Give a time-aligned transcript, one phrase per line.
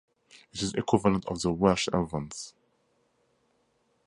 [0.51, 2.55] It is the equivalent of the Welsh Evans.